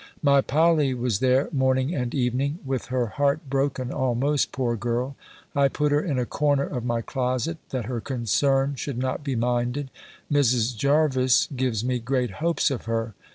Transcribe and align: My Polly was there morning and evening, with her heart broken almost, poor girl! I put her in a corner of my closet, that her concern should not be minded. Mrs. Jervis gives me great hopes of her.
My 0.23 0.41
Polly 0.41 0.95
was 0.95 1.19
there 1.19 1.47
morning 1.51 1.93
and 1.93 2.15
evening, 2.15 2.57
with 2.65 2.85
her 2.87 3.05
heart 3.05 3.47
broken 3.51 3.91
almost, 3.91 4.51
poor 4.51 4.75
girl! 4.75 5.15
I 5.55 5.67
put 5.67 5.91
her 5.91 6.01
in 6.01 6.17
a 6.17 6.25
corner 6.25 6.63
of 6.63 6.83
my 6.83 7.01
closet, 7.03 7.59
that 7.69 7.85
her 7.85 8.01
concern 8.01 8.73
should 8.73 8.97
not 8.97 9.23
be 9.23 9.35
minded. 9.35 9.91
Mrs. 10.31 10.75
Jervis 10.75 11.49
gives 11.55 11.85
me 11.85 11.99
great 11.99 12.31
hopes 12.41 12.71
of 12.71 12.85
her. 12.85 13.13